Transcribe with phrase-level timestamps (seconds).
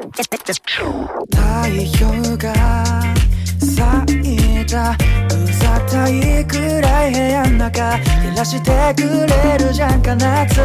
[0.00, 0.14] 太
[2.00, 2.54] 陽が
[3.58, 4.96] 咲いたう
[5.58, 10.60] ざたいくらい部屋の中照らしてくれるじゃんか夏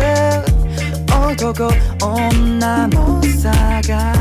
[1.07, 1.53] 男
[1.99, 3.51] 女の差
[3.87, 4.13] が。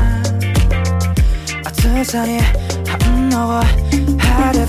[1.65, 2.39] 暑さに
[2.87, 3.61] 反応
[4.17, 4.67] 花火、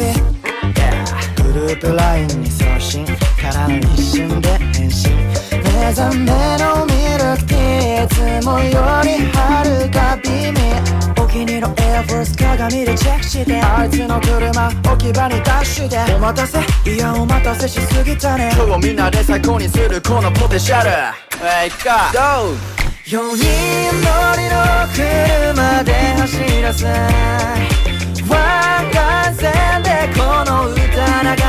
[1.43, 3.07] グループ LINE に送信。
[3.45, 5.13] からの一瞬で返信
[5.51, 6.25] 目覚め
[6.57, 7.04] のミ
[7.35, 8.77] ルクティーいつもより
[9.35, 13.61] はるか美味お気に入りのエアフォース鏡でチェックして。
[13.61, 16.14] あいつの車置き場にダッシュで。
[16.14, 16.59] お待たせ。
[16.90, 18.53] いやお待たせしすぎたね。
[18.54, 20.90] 今日をみんなで最高にするこのポテンシャル。
[21.43, 22.12] えいか。
[22.12, 22.54] どう
[23.04, 23.45] 4人
[24.01, 24.62] 乗りの
[24.95, 26.87] 車で走らせ。
[28.29, 30.79] 湾岸線でこの歌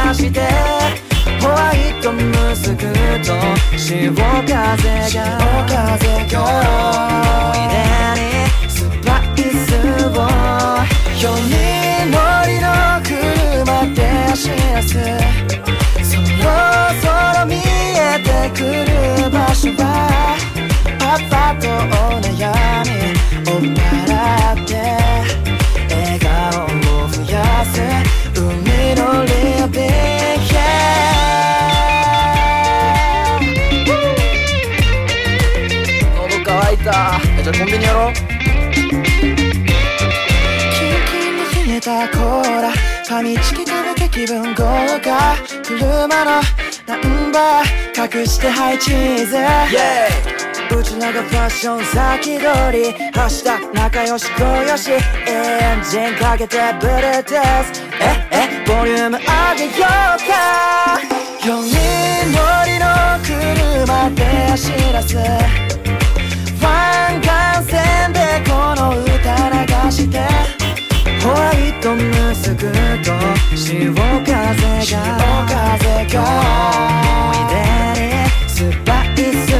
[0.10, 1.05] 流して
[1.46, 2.22] ホワイトム
[2.56, 2.82] スク
[3.24, 3.38] と
[3.78, 4.76] 潮風が
[5.08, 5.22] 潮
[5.68, 5.78] 風
[6.32, 7.06] が思
[7.54, 7.78] い出
[8.18, 8.34] に
[8.68, 8.74] ス
[9.06, 10.26] パイスを
[11.14, 11.54] 4人
[12.10, 12.66] 乗りの
[13.06, 13.98] 車で
[14.30, 14.90] 走らせ
[16.04, 16.50] そろ
[17.00, 17.06] そ
[17.40, 19.84] ろ見えてくる場所は
[20.98, 22.50] パパとお悩
[22.90, 22.92] み
[23.52, 24.10] を払
[24.54, 24.72] って
[25.94, 27.34] 笑顔を増や
[27.66, 27.76] す
[28.34, 28.42] 海
[28.96, 29.30] のリ
[29.72, 30.35] ビン
[37.46, 38.14] じゃあコンビニやろう。
[38.14, 39.14] キンキ
[41.30, 42.72] ンに冷えたコーラ。
[42.72, 44.64] ファミチキ食べて気分豪
[45.00, 45.38] 華。
[45.62, 46.42] 車の
[46.88, 49.36] ナンバー隠してハイチーズ。
[49.36, 49.46] イェ
[50.74, 52.96] イうちらがファッション先取り。
[53.16, 54.90] 明日仲良し小よし。
[54.94, 54.98] エ
[55.80, 57.84] ンジンかけてブルートゥース。
[58.02, 59.24] ええボリューム上
[59.56, 61.00] げようか。
[61.42, 61.78] 4人
[62.34, 62.86] 乗りの
[63.22, 65.16] 車で走らせ
[66.66, 67.25] 湾岸
[67.66, 69.10] 線でこの歌
[69.50, 70.20] 流して
[71.22, 72.72] ホワイトムスク
[73.04, 73.12] と
[73.56, 74.98] 潮風が潮
[75.48, 76.18] 風が
[76.70, 77.56] 思い出
[78.02, 78.14] に
[78.48, 78.54] ス
[78.86, 79.55] パイス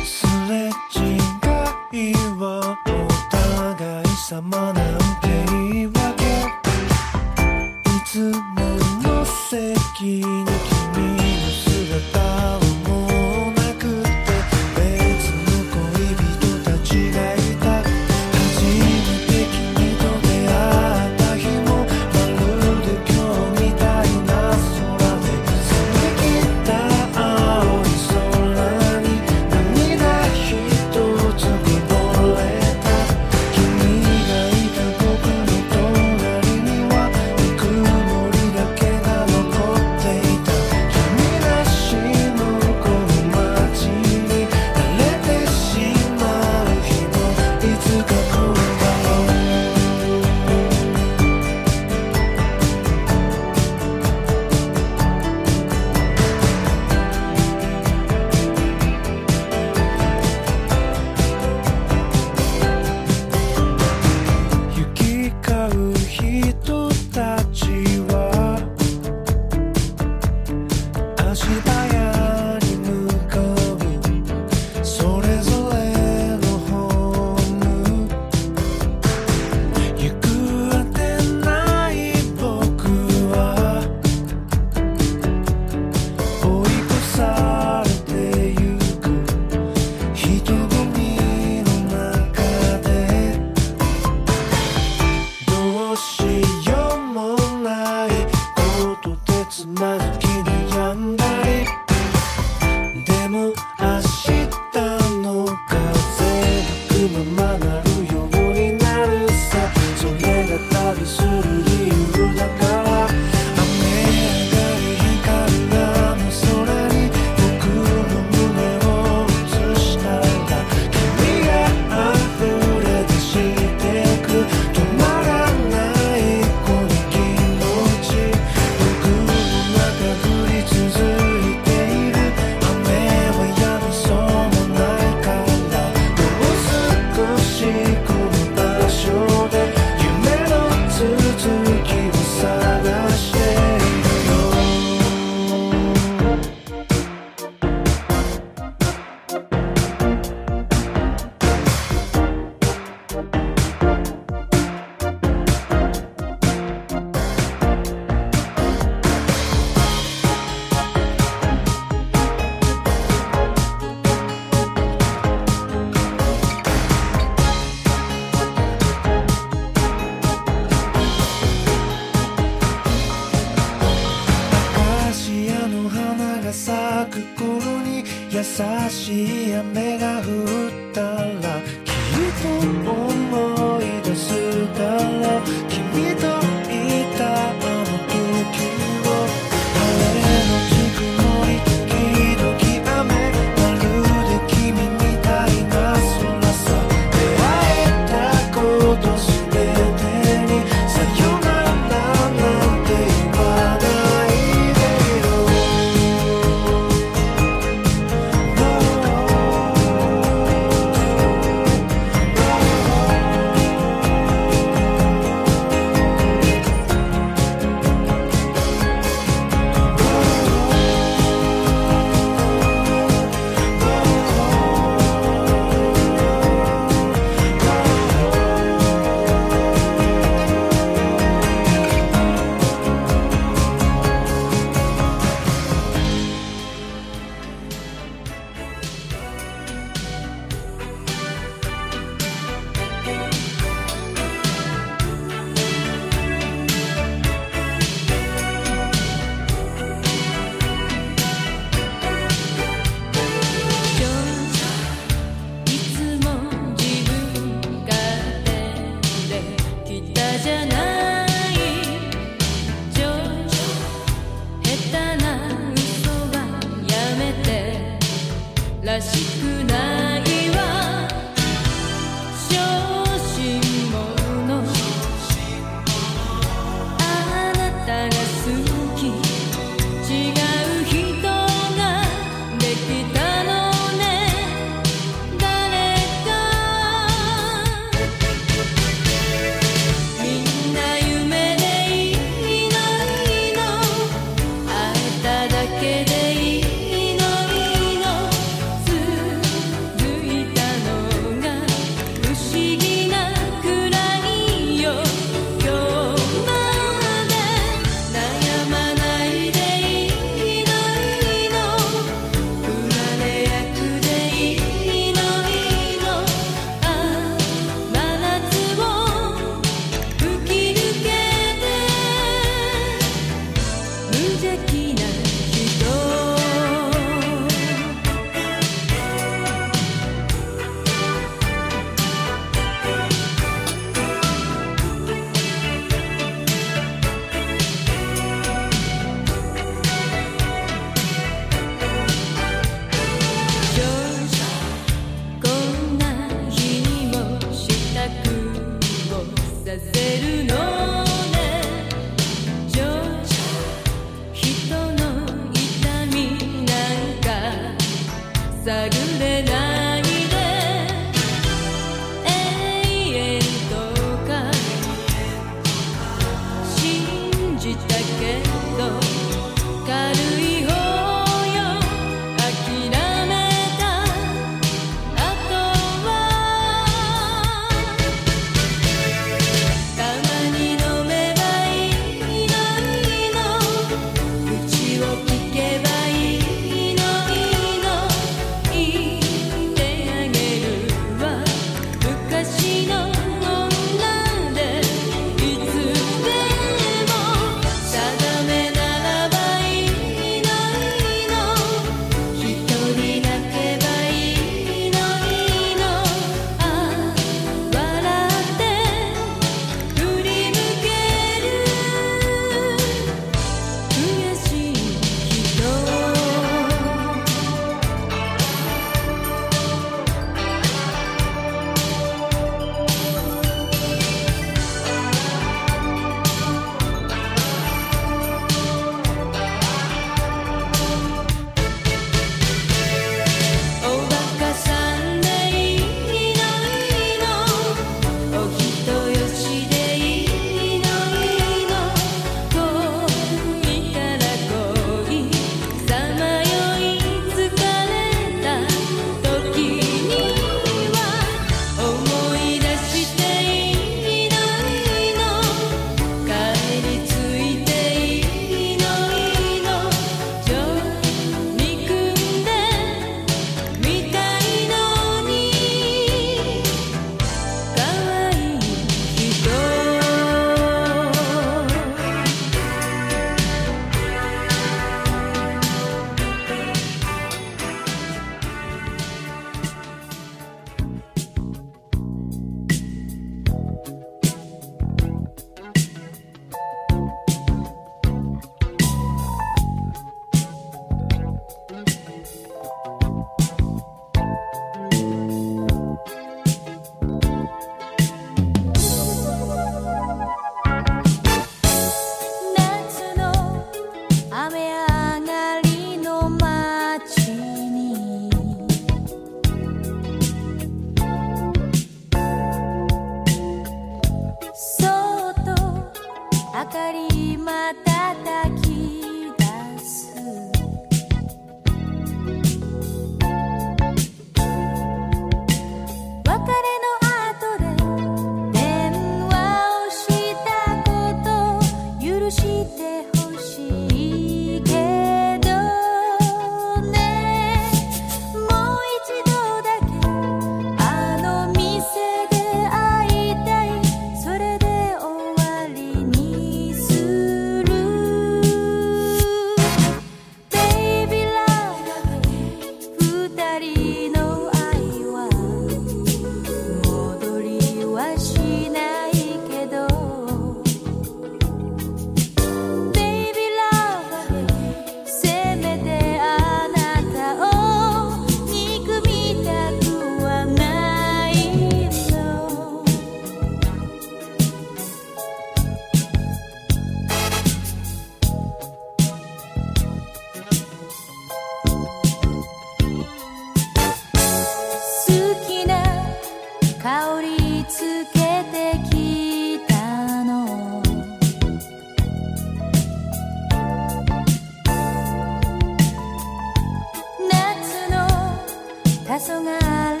[599.11, 600.00] Personal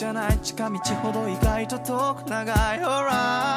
[0.00, 2.78] じゃない近道ほど意外と遠く長い。
[2.78, 3.49] Alright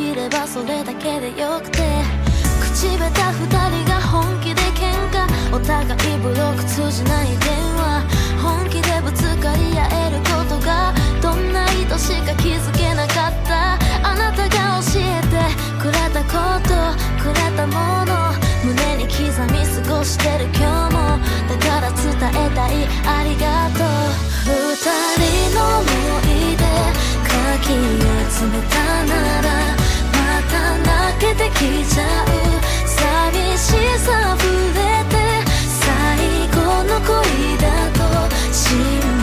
[0.00, 1.78] いればそれだけでよくて
[2.60, 7.38] 口下手二人が本気で喧嘩お互いブロック通じない電
[7.76, 8.04] 話。
[8.40, 13.74] 本気でぶつかり合えることがどんな意図しか気づけなかった。
[14.08, 15.36] あなたが教えて
[15.82, 16.68] くれたこと
[17.20, 18.32] くれたもの。
[18.64, 19.20] 胸に刻
[19.52, 21.18] み過ごしてる今日も。
[21.48, 24.30] だから伝えたいありがとう。
[24.46, 24.76] 二
[25.50, 25.86] 人の思
[26.24, 26.62] い出
[27.28, 27.28] か
[27.60, 27.66] き
[28.32, 29.79] 集めたなら
[30.42, 30.76] た
[31.18, 32.26] けてきちゃう。
[32.86, 34.46] 寂しさ溢
[34.78, 35.14] えて
[35.66, 35.86] 最
[36.48, 37.08] 後の恋
[37.58, 37.98] だと
[38.52, 39.19] 信じ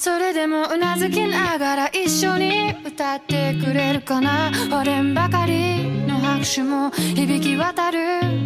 [0.00, 4.50] それでもうなずきながら一緒に歌ってくれるかな。
[4.72, 7.98] 俺んばかりの拍手も響き渡る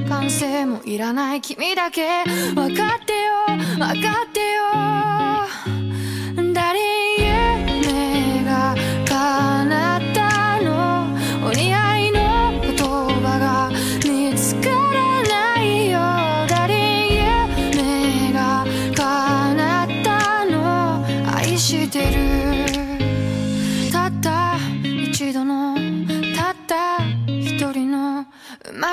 [0.09, 1.41] 歓声もいらない。
[1.41, 2.25] 君だけ
[2.57, 4.65] 分かってよ分かってよ。
[6.53, 7.24] 誰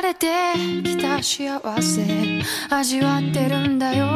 [0.01, 0.27] れて
[0.83, 4.07] きた幸せ味わってるんだよ。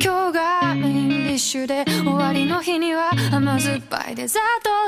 [0.00, 4.42] 今日がッシュで終わりの日には甘酸っぱいデザー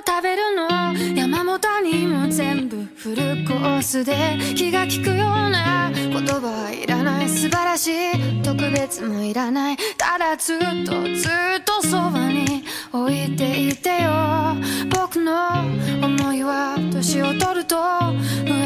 [0.04, 0.68] トを食べるの。
[1.14, 4.14] 山本にも全部フルコースで
[4.56, 5.18] 気が利くよう
[5.50, 9.76] な言葉はいらない素晴らしい特別もいらない。
[9.98, 11.28] ただずっとず
[11.58, 14.56] っとそばに置いていてよ。
[14.90, 15.48] 僕の
[16.02, 18.14] 思いは年を取ると増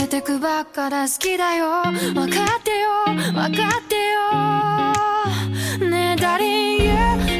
[0.01, 1.09] えてくばっかだ。
[1.09, 1.83] 好きだよ。
[2.15, 2.91] 分かってよ。
[3.33, 5.91] 分かってよ。
[5.91, 7.32] ねえ誰夢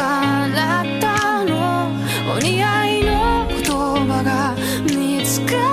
[0.00, 1.90] からったの。
[2.34, 3.62] お似合いの言
[4.08, 5.69] 葉が見つかる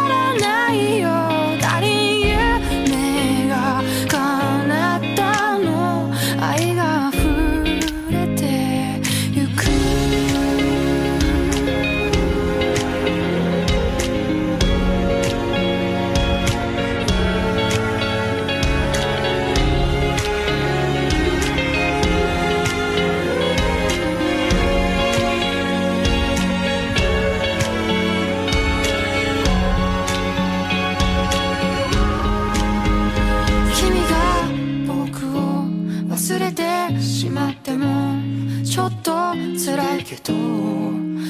[39.58, 40.34] 辛いけど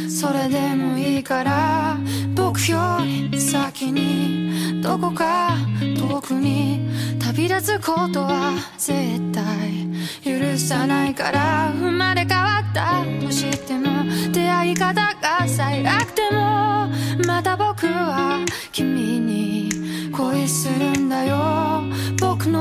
[0.09, 1.97] それでもいいから
[2.35, 2.99] 僕よ
[3.31, 6.87] り先にどこか遠くに
[7.19, 9.87] 旅立つことは絶対
[10.23, 13.03] 許さないから生まれ変わった。
[13.25, 16.89] としても出会い方が最悪でも
[17.25, 19.76] また僕は君に
[20.11, 21.83] 恋するんだよ。
[22.19, 22.59] 僕の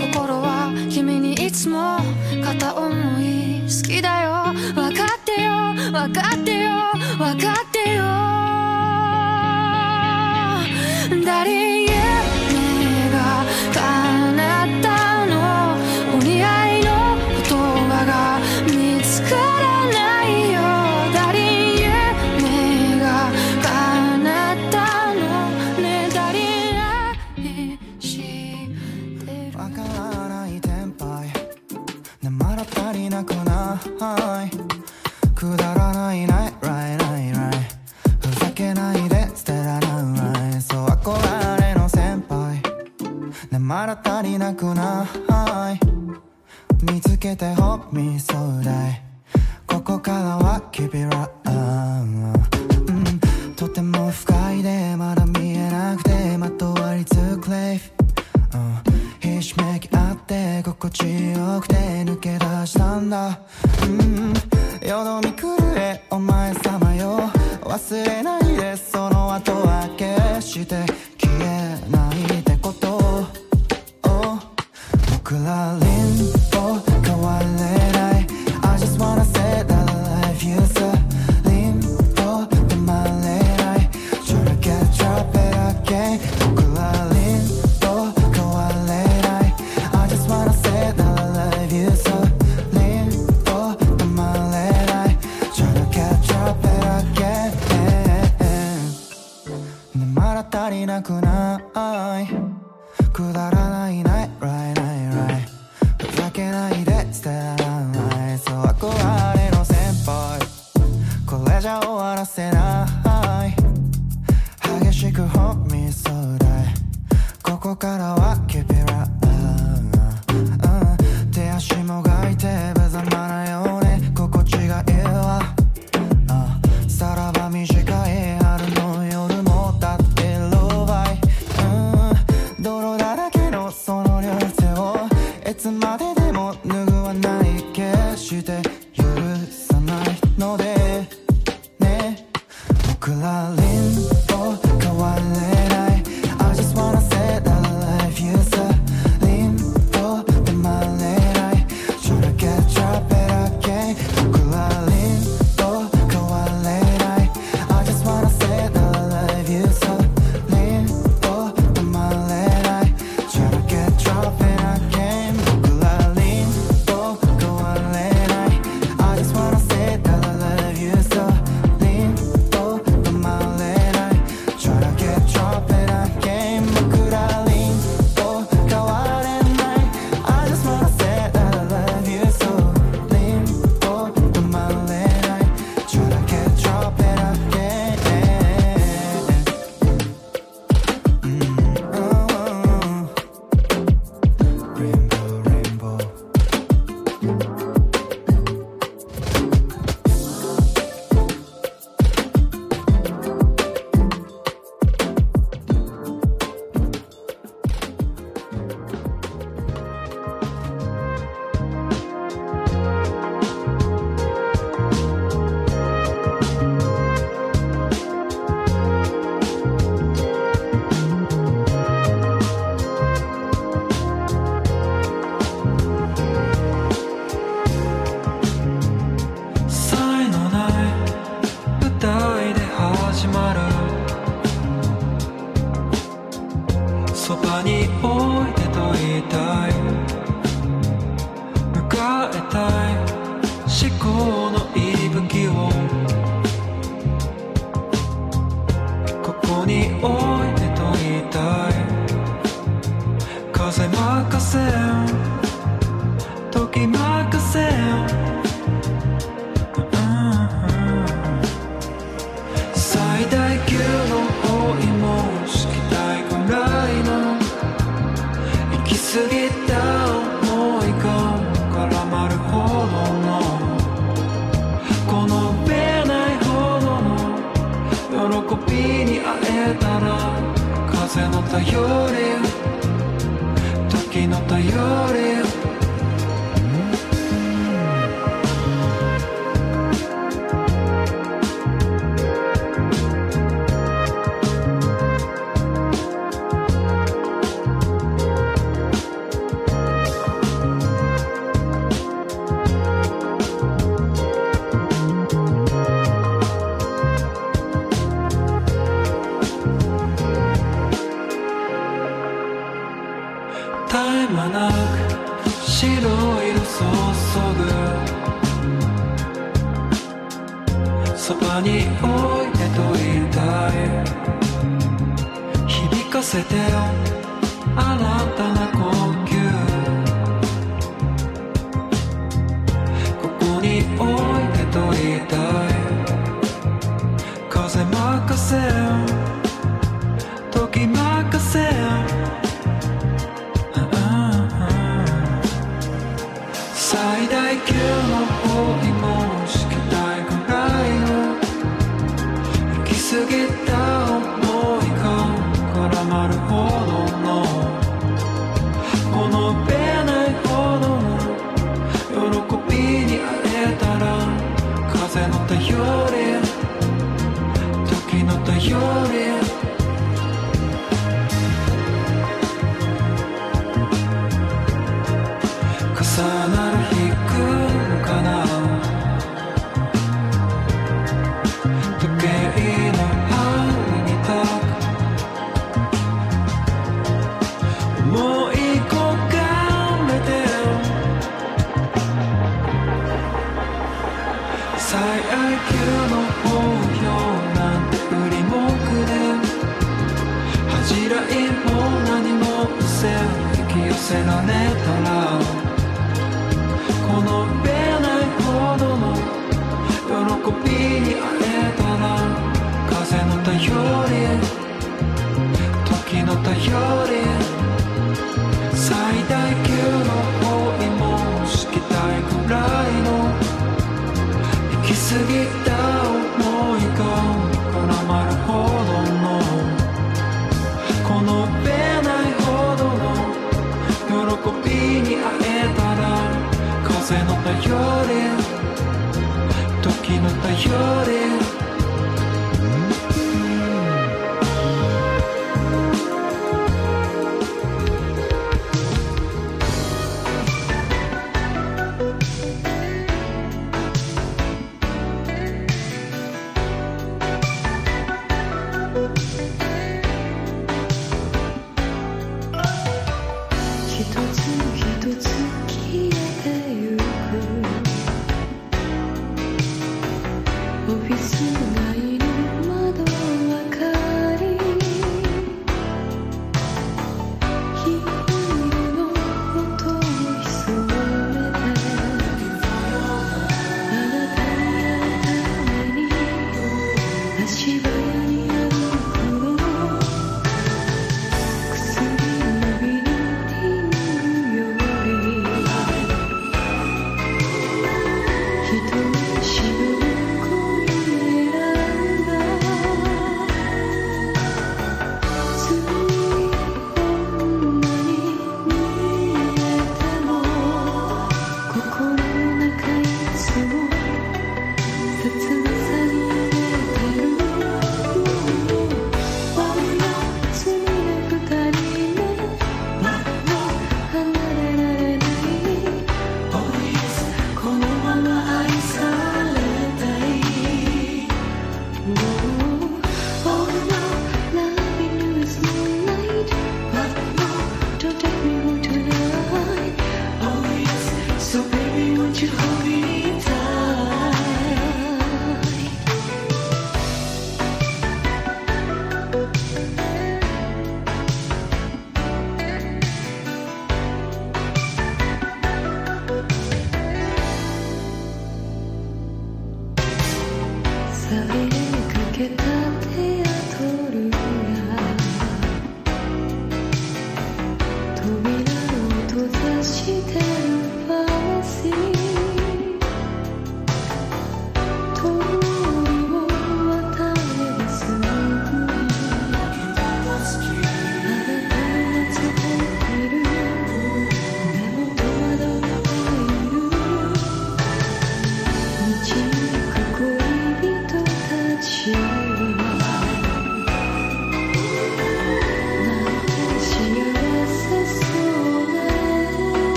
[0.00, 1.98] 心は君にいつも
[2.42, 2.88] 片思
[3.20, 4.54] い好きだよ。
[4.74, 5.74] 分かってよ。
[5.92, 6.70] 分かってよ。
[7.18, 8.04] 分かってよ。
[11.24, 11.97] 誰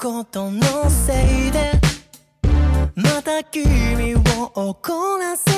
[0.00, 1.72] ことのせいで
[2.94, 4.20] また君を
[4.54, 5.49] 怒らせ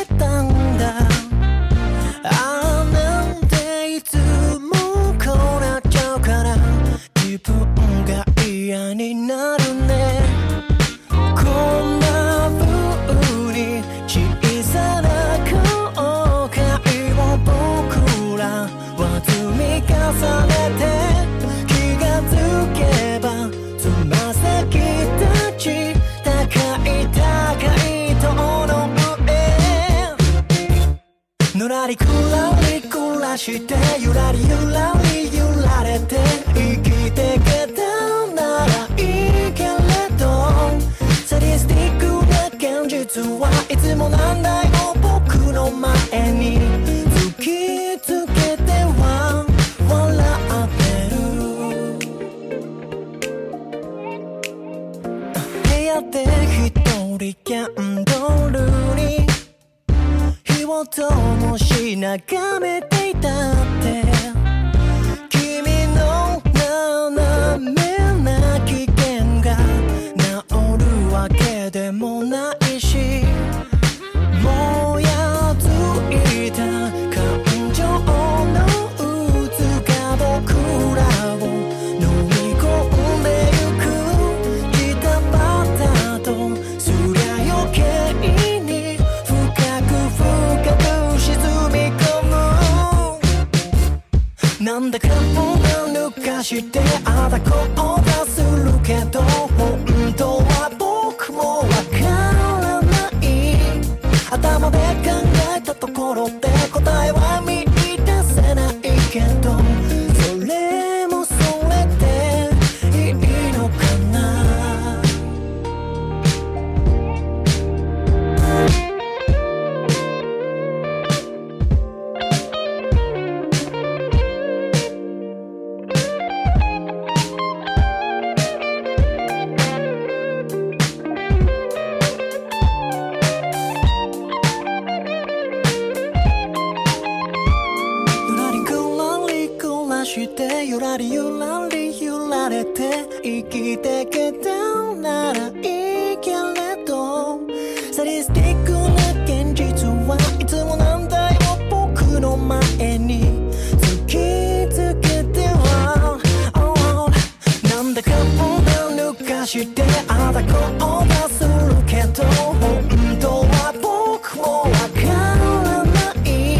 [159.75, 161.51] しあだこうがする
[161.87, 166.59] けど本当は僕もわからない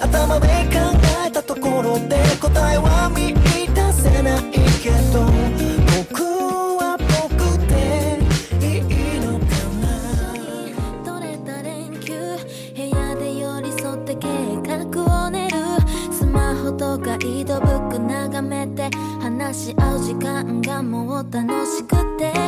[0.00, 0.78] 頭で考
[1.26, 4.42] えたところで答えは見出せない
[4.82, 5.24] けど
[5.98, 6.22] 僕
[6.78, 7.74] は僕で
[8.60, 9.46] いいのか
[9.82, 9.86] な
[11.04, 12.12] 取れた連休
[12.74, 14.28] 部屋で寄り添って計
[14.62, 15.56] 画を練る
[16.12, 17.16] スマホとか。
[17.16, 22.47] 井戸ブック眺めて話し合う時間がもう楽しく 때.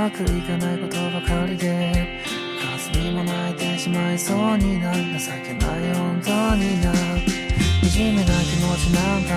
[0.00, 2.22] まくいかないことばかりで
[2.90, 5.00] 数にも泣いてしまいそうにな情
[5.44, 6.90] けない本当にな。
[7.84, 9.36] 惨めな気持ちなんだ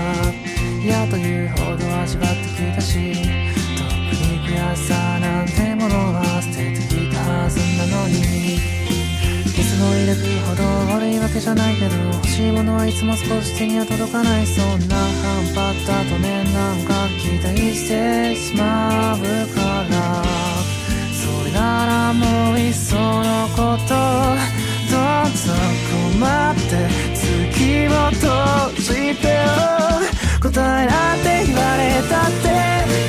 [0.82, 3.91] 嫌というほど味わってきたし特
[4.24, 8.55] に悔しさなんてものは捨ててきたはずなのに。
[8.55, 14.47] いつも入れるほど悪いわけじゃないけど欲しいものはいつも少し手には届かない。
[14.47, 19.20] そんな半端だとねなんか期待してしまう
[19.53, 20.32] から。
[21.64, 23.95] からもういっそのこと
[24.91, 25.32] どん
[25.91, 26.72] 困って
[27.16, 28.28] 月を閉
[28.76, 29.47] じてよ
[30.43, 30.51] 答
[30.84, 32.51] えなんて言われたって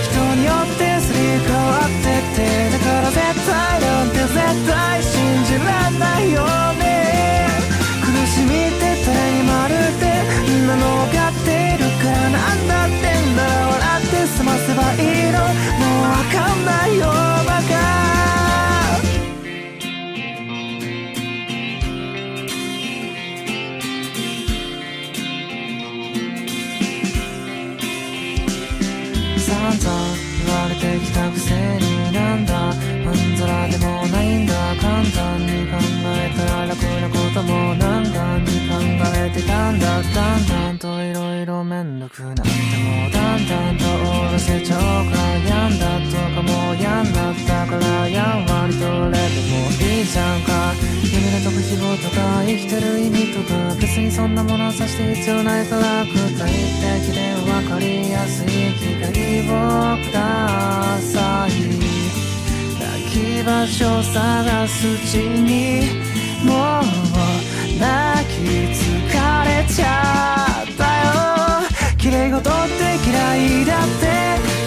[0.07, 4.39] 人によってすり替わっててだから絶対なんて絶
[4.71, 6.47] 対信じらんないよ
[6.79, 6.85] ね
[8.07, 10.07] 苦しみって誰にまるで
[10.47, 17.34] みんなの分かっているからなんだってんなら笑って済ませばいいのもうわかんないよ
[31.35, 32.73] くせになんだ。
[33.05, 34.55] まんざらでもないんだ。
[34.81, 35.94] 簡単に簡単
[36.45, 38.77] な楽なことも難関に考
[39.17, 44.81] えてたんだだんだんといろいろめんどくなってもだんだんとおろせちゃう
[45.11, 59.09] からやんだとかもうやんだったからやんわりとれてもいいじゃんか夢のとく希望とか生きてる意味とか別にそんなものさして必要ないから具体的で分かりやすい機会
[59.49, 61.51] をください
[62.79, 66.04] 抱き場所探すうちに
[66.45, 66.85] もう
[67.81, 68.37] 泣き
[68.71, 68.85] 疲
[69.45, 69.89] れちゃ
[70.63, 71.67] ったよ。
[71.99, 74.05] 綺麗事って嫌いだって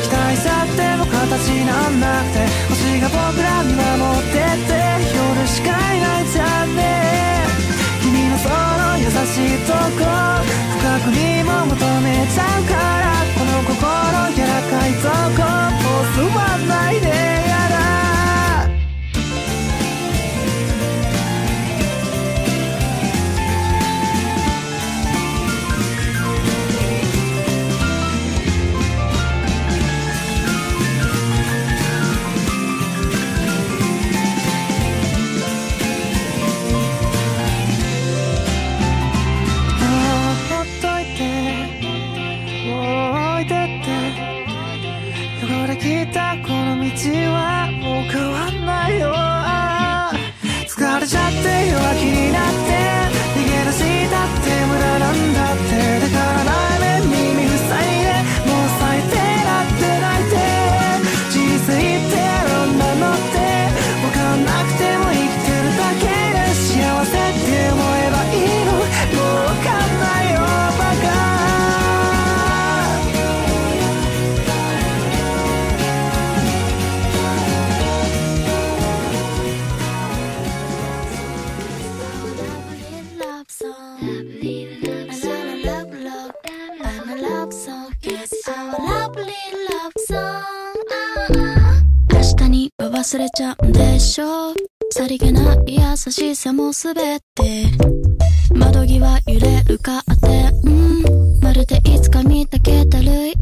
[0.03, 2.35] 期待さっても形なんなくて
[2.69, 3.85] 星が僕ら見守
[4.17, 4.73] ってて
[5.15, 6.85] 夜しかいない残念。
[8.01, 10.05] 君のその優しいとこ
[10.79, 13.77] 深くにも求めちゃうからこの心
[14.33, 15.05] 柔らかいと
[15.37, 15.45] こ
[15.83, 17.46] もう座んないで
[94.17, 94.49] しょ。
[94.49, 94.55] う
[94.89, 97.65] さりげない優しさもすべて。
[98.55, 101.39] 窓際揺れるカーテン。
[101.39, 103.33] まるでいつか見たけたるい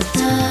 [0.00, 0.49] time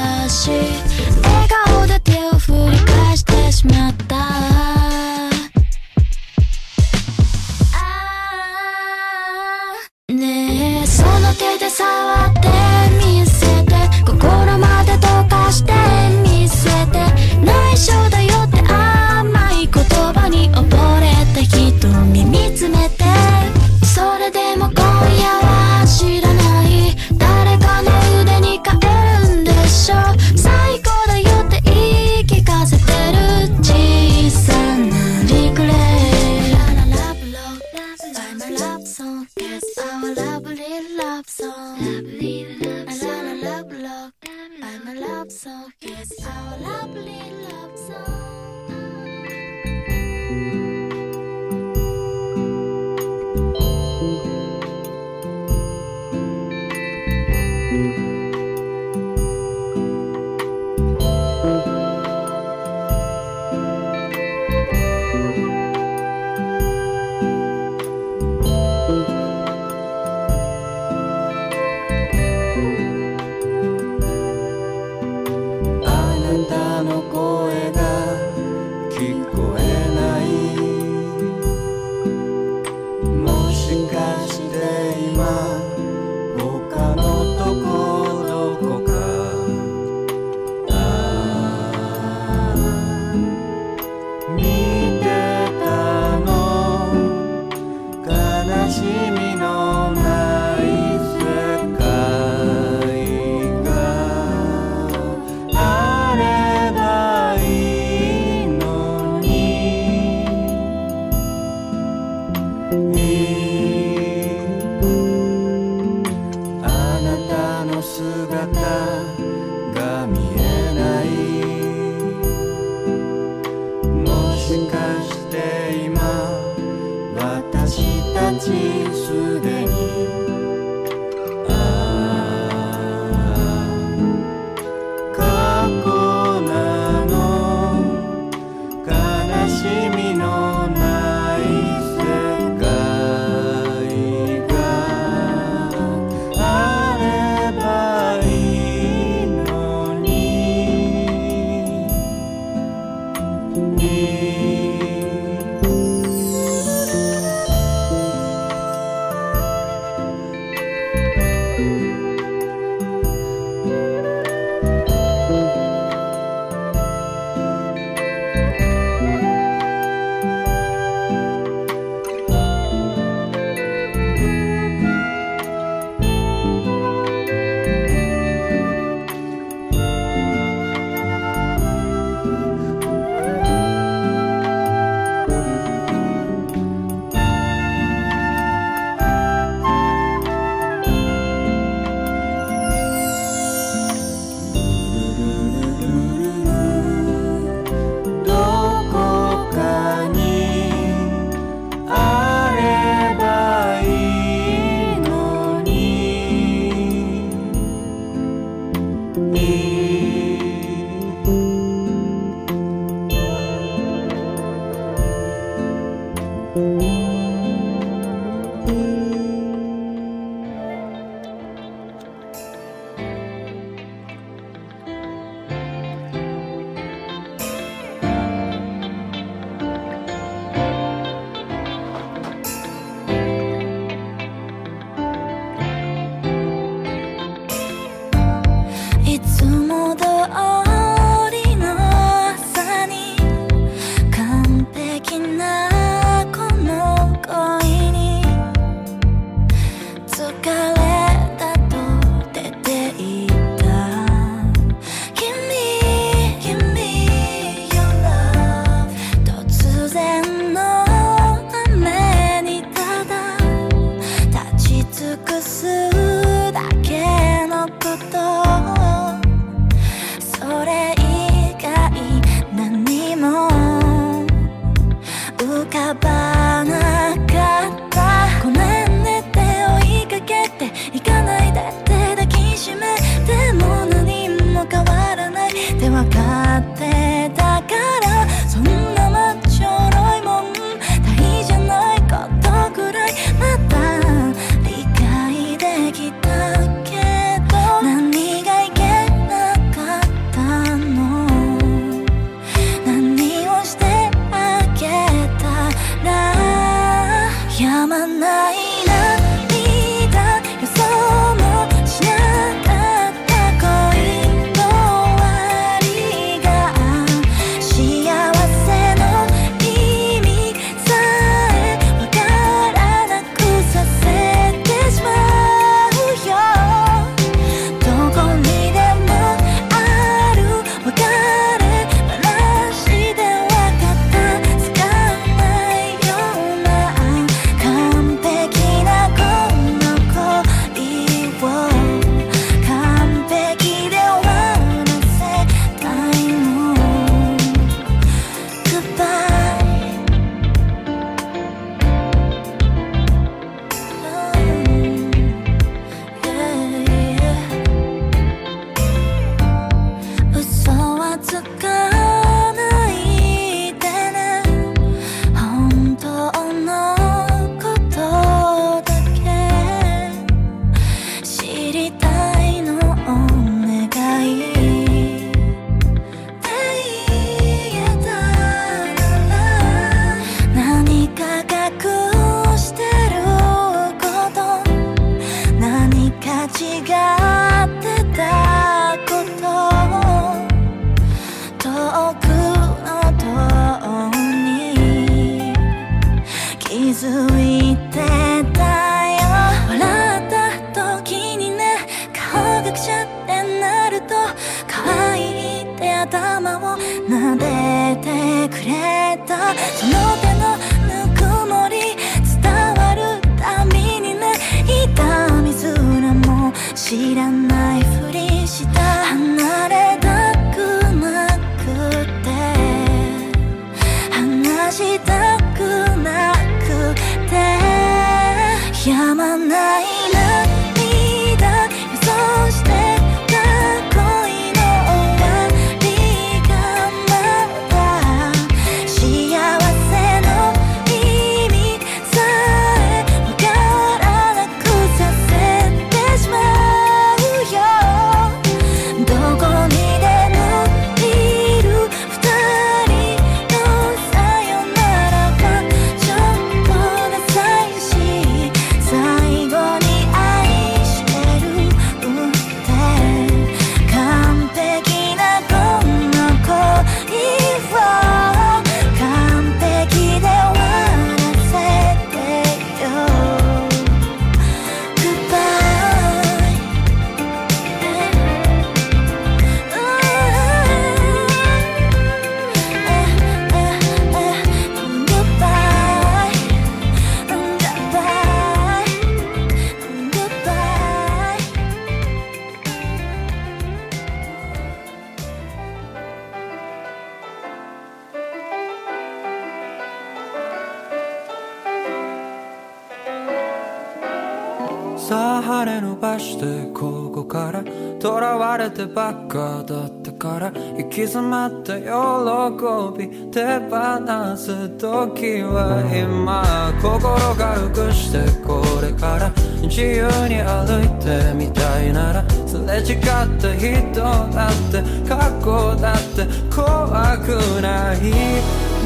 [511.78, 519.30] 喜び手放す時は今心軽くしてこれから
[519.62, 523.04] 自由に歩いてみたいならすれ違っ
[523.38, 528.02] た人だって過去だって怖くない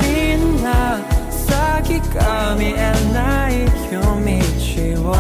[0.04, 1.00] みんな
[1.32, 3.62] 先が見えない
[3.92, 5.16] 夜道を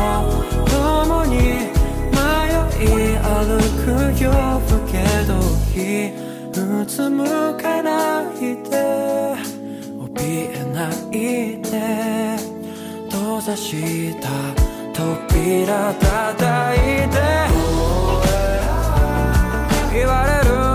[0.67, 1.71] 共に
[2.11, 2.19] 迷
[2.83, 4.33] い歩く夜
[4.67, 7.25] 更け時うつむ
[7.57, 8.39] かない
[8.69, 9.35] で。
[9.97, 12.37] 怯えないで。
[13.09, 14.29] 閉ざした
[14.93, 17.13] 扉叩いて。
[19.93, 20.72] 言われる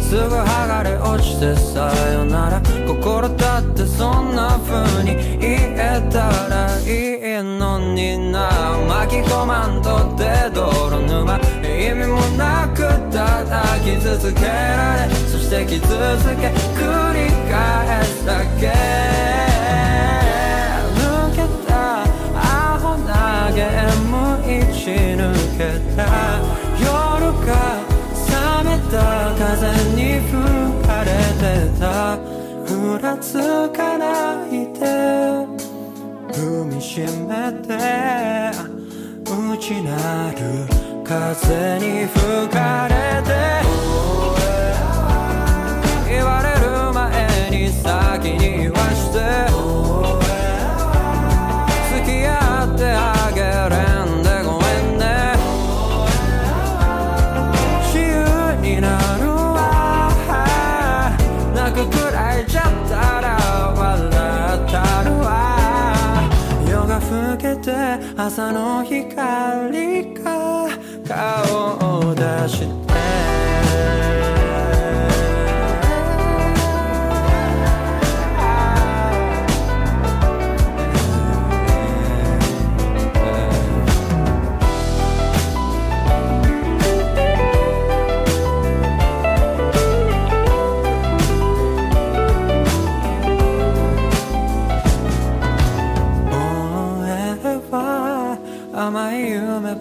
[0.00, 2.60] すぐ剥がれ落ちてさよなら。
[2.86, 6.84] 心だってそんな風に言えたらい
[7.40, 8.50] いのにな。
[8.88, 11.38] 巻き込まんとって泥沼。
[11.62, 12.82] 意味もなく
[13.12, 15.14] ただ傷つけられ。
[15.30, 18.72] そして傷つけ繰り返すだけ。
[20.96, 22.02] 抜けた
[22.34, 23.64] アホなゲー
[24.02, 25.22] ム打ち抜
[25.56, 25.60] け
[25.96, 26.02] た。
[26.78, 26.86] 夜
[27.46, 27.75] が
[28.90, 29.44] た風
[29.94, 30.32] に吹
[30.86, 31.08] かれ
[31.40, 31.44] て
[31.78, 32.18] た。
[32.64, 32.68] ふ
[33.00, 33.32] らつ
[33.70, 34.80] かないで。
[36.32, 37.66] 踏みしめて
[39.28, 40.36] 内なる
[41.04, 43.30] 風に吹かれて。
[46.08, 46.55] 言われ
[68.26, 70.68] 朝の光が
[71.06, 72.85] 顔を出して。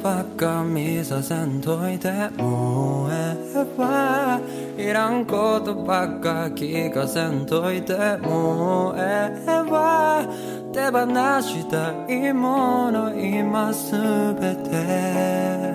[0.05, 4.39] ばっか見させんといてもうええわ
[4.77, 6.05] いらんことば。
[6.05, 10.23] っか聞かせんといてもうええわ
[10.71, 11.07] 手放
[11.41, 13.95] したいもの今す
[14.39, 15.73] べて。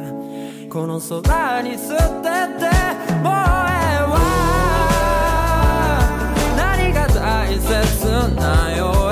[0.71, 2.31] この空に捨てて
[3.25, 4.15] もうええわ
[6.57, 9.10] 何が大切なよ。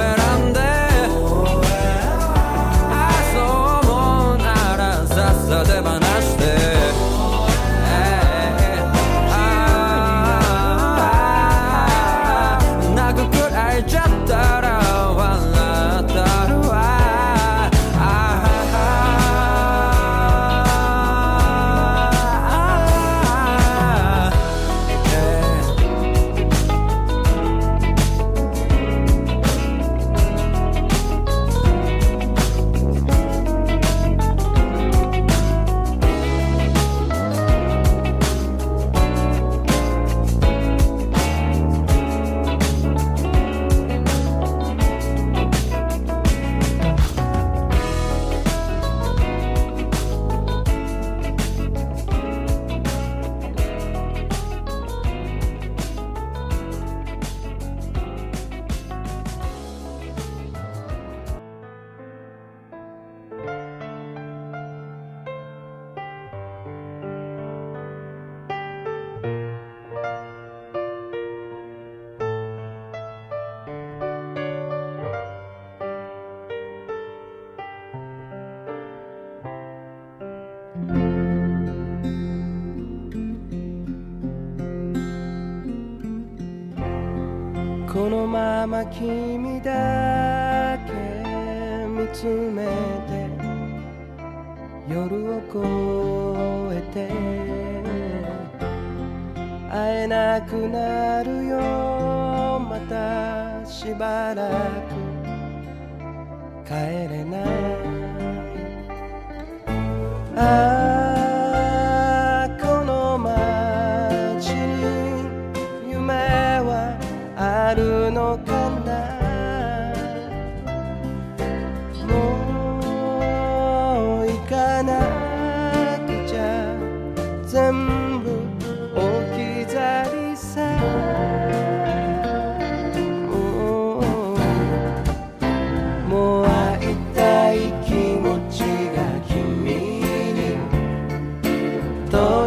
[88.93, 90.93] 君だけ
[91.86, 92.66] 見つめ
[93.06, 93.28] て
[94.89, 97.09] 夜を越えて
[99.70, 101.59] 会えなくなるよ
[102.59, 104.48] またしばら
[104.89, 104.94] く
[106.66, 106.73] 帰
[107.09, 107.43] れな
[111.05, 111.08] い。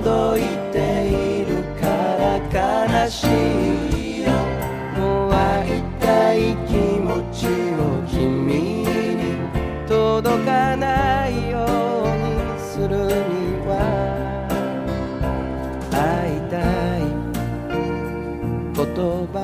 [0.03, 1.86] 届いているか
[2.18, 2.41] ら
[3.03, 4.32] 悲しいよ。
[4.98, 7.45] もう会いたい気持ち
[7.76, 7.80] を
[8.10, 8.49] 君
[8.82, 9.38] に
[9.88, 13.69] 届かないようにするには。
[15.91, 16.57] 会いた
[16.98, 16.99] い
[18.73, 18.86] 言
[19.28, 19.36] 葉。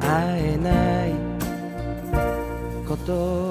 [0.00, 0.06] 会
[0.40, 0.70] えな
[1.06, 1.08] い
[2.86, 3.45] 言葉。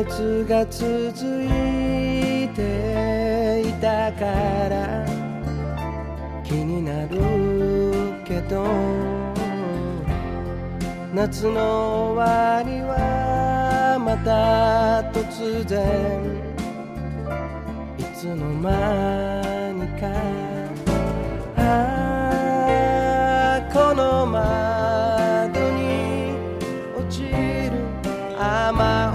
[0.00, 0.86] 熱が続
[1.44, 4.22] いていたか
[4.68, 5.04] ら
[6.44, 8.64] 気になるけど
[11.12, 15.76] 夏の終わりはまた突然
[17.98, 20.06] いつの間にか
[21.56, 21.66] あ
[23.58, 26.34] あこの窓に
[26.96, 27.72] 落ちる
[28.38, 29.07] 雨。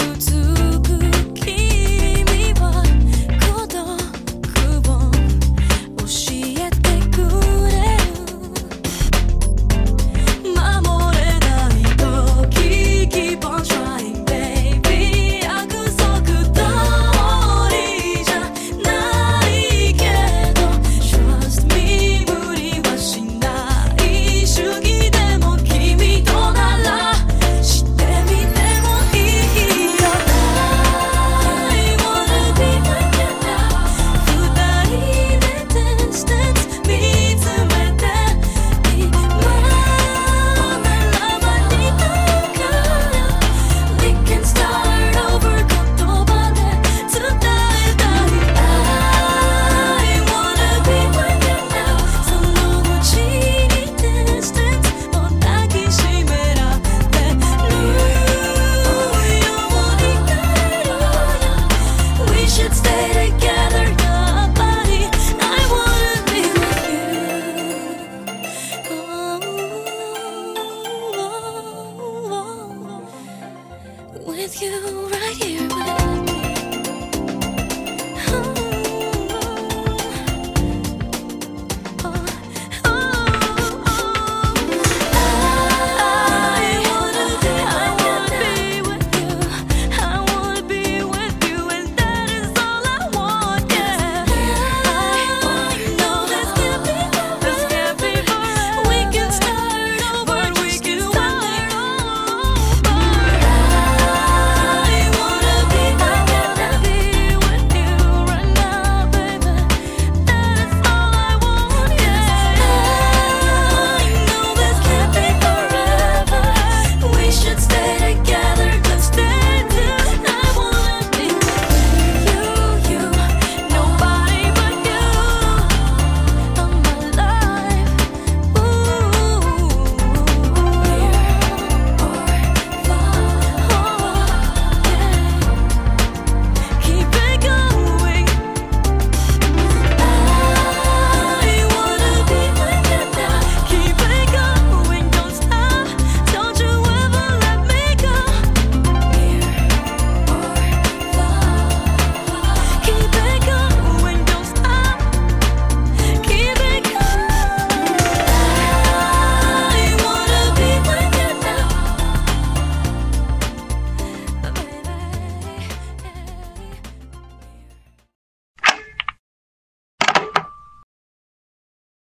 [0.00, 1.59] too to cookie.